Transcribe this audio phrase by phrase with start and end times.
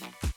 [0.00, 0.35] Bye.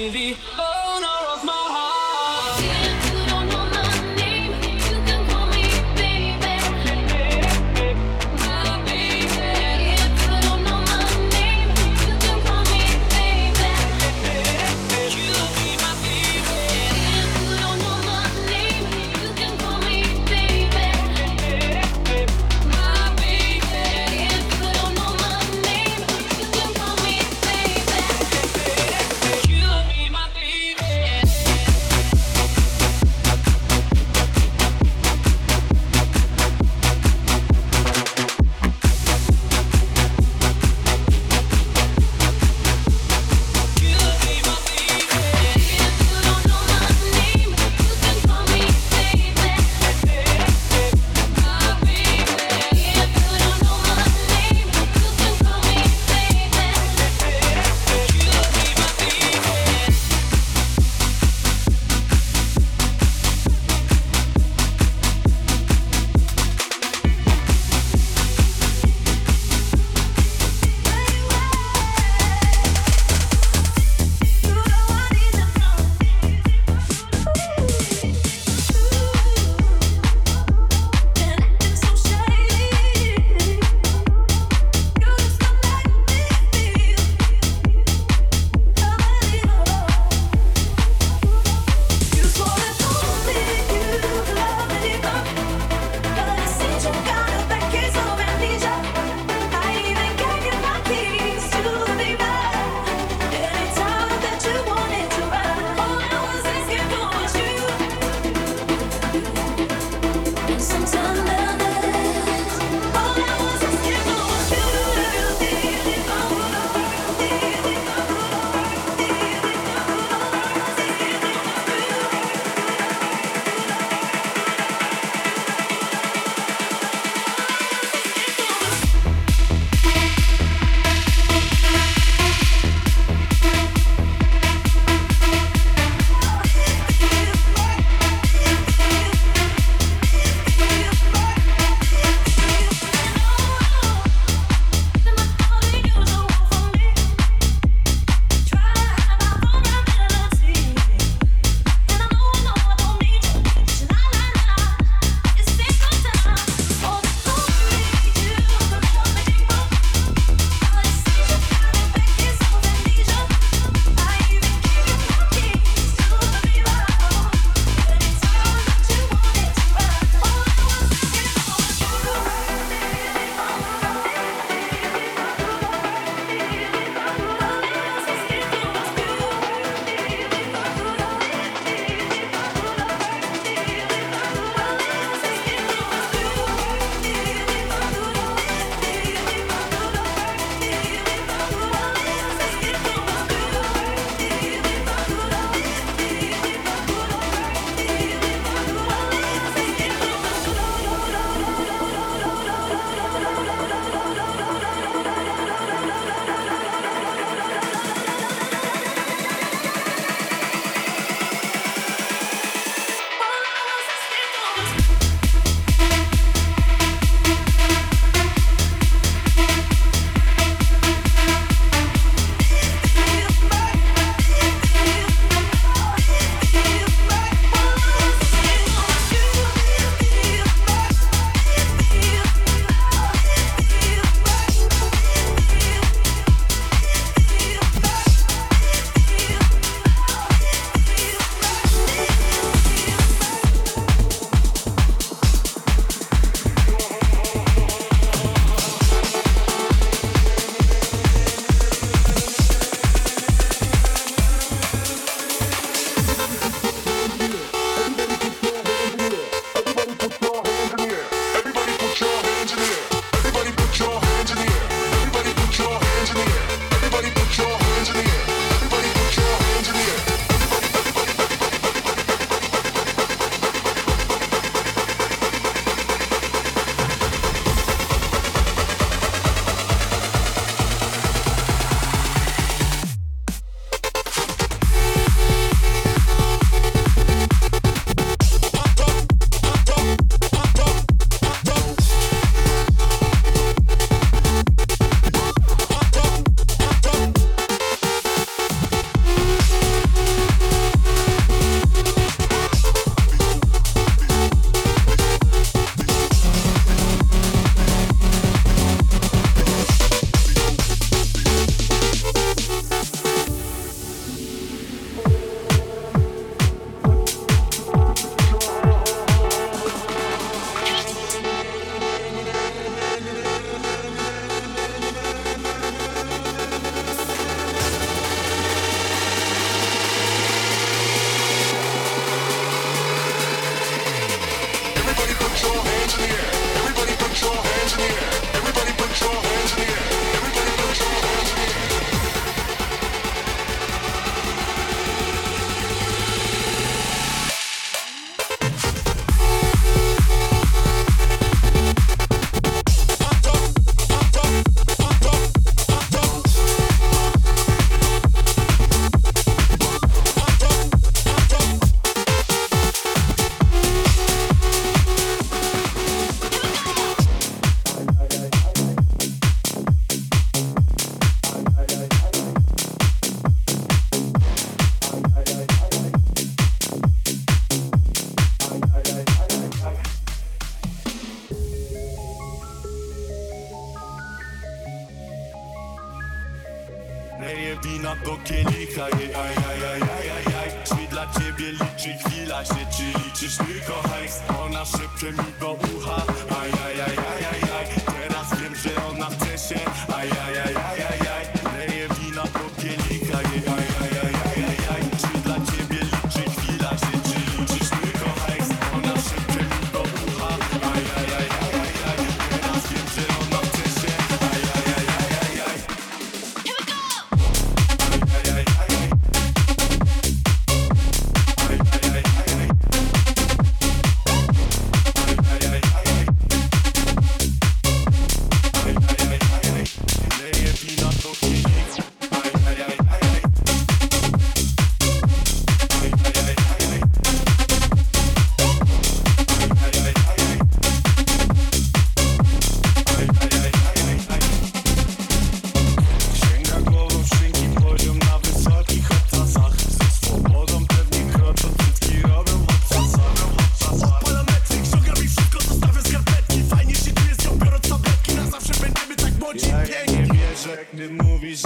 [0.00, 0.34] really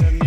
[0.01, 0.24] ay,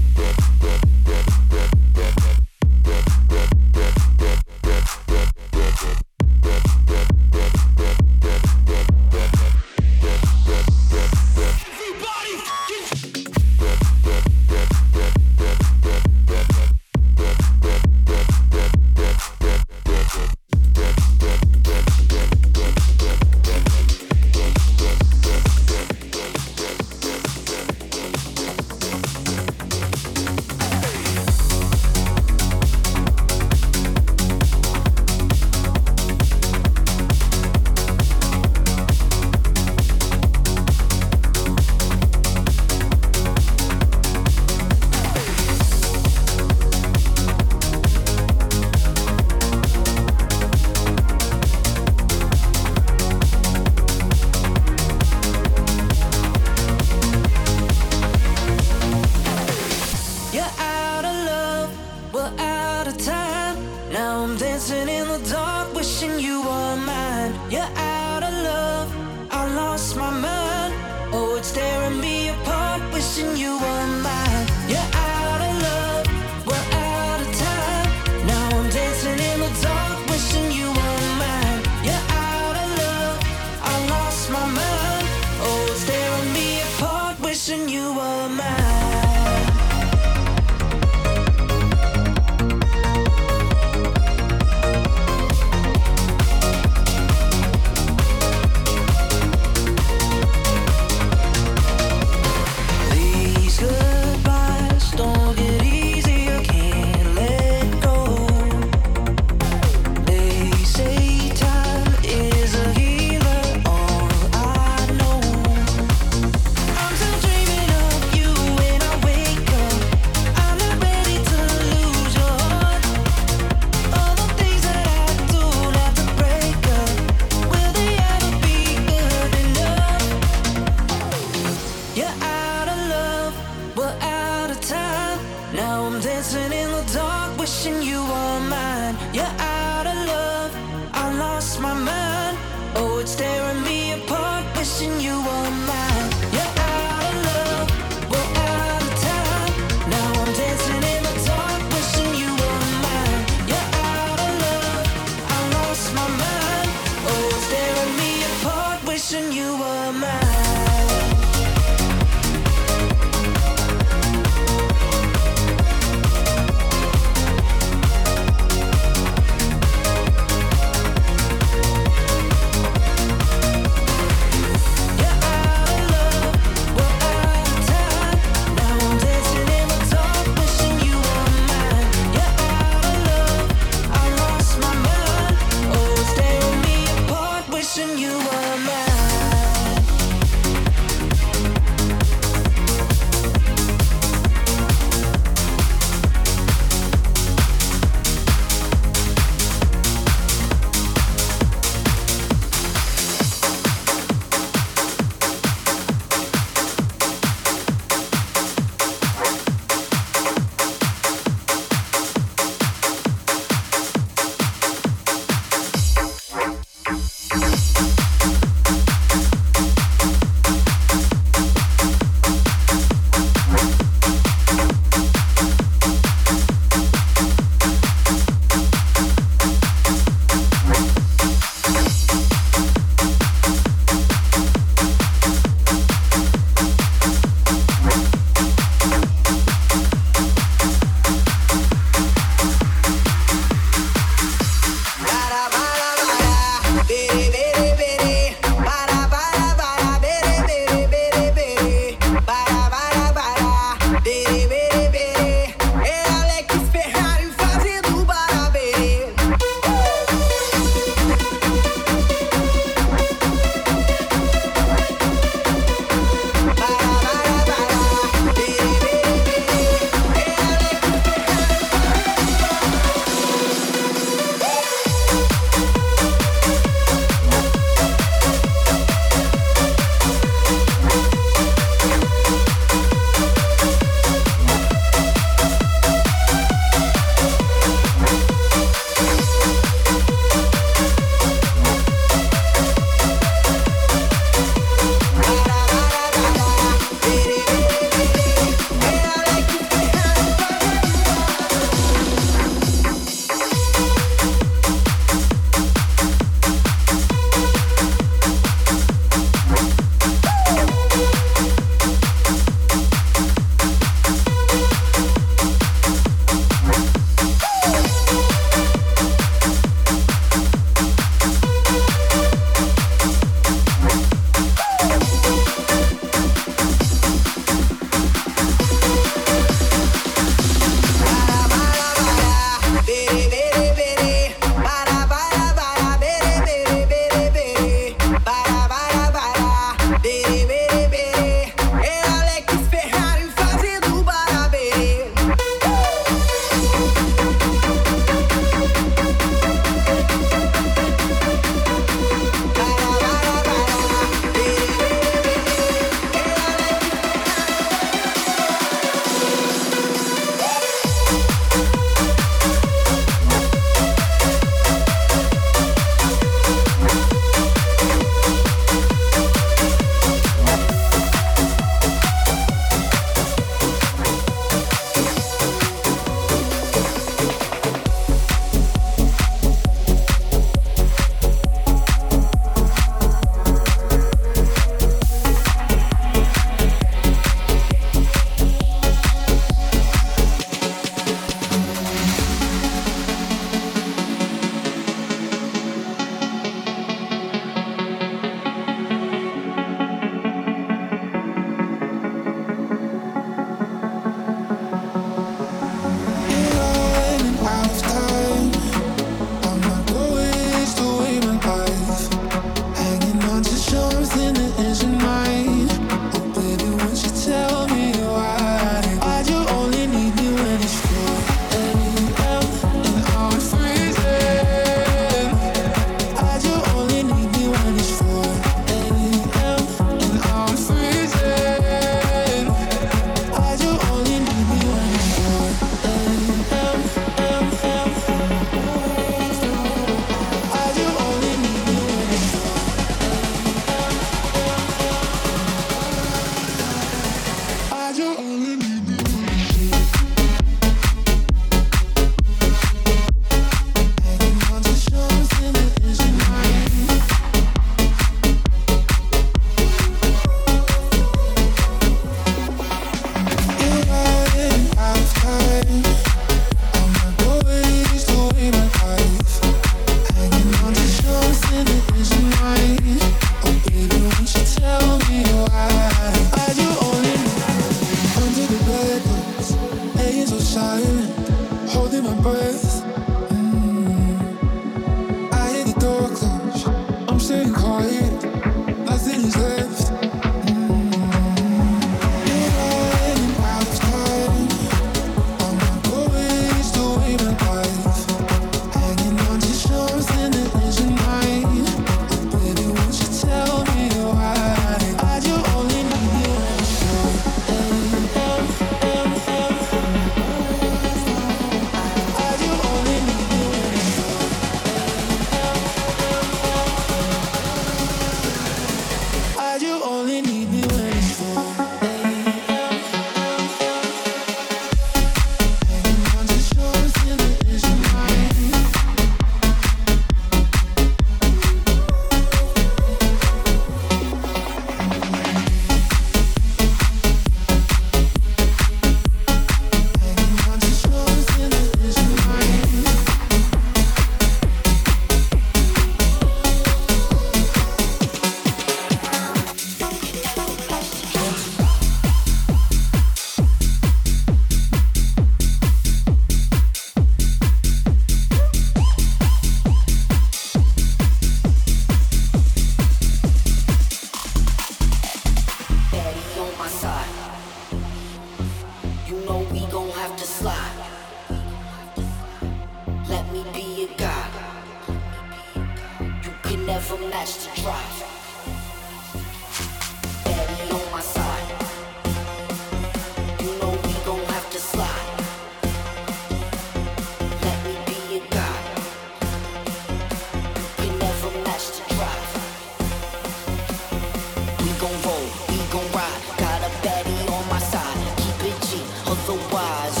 [599.11, 600.00] otherwise,